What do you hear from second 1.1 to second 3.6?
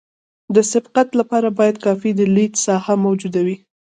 لپاره باید کافي د لید ساحه موجوده وي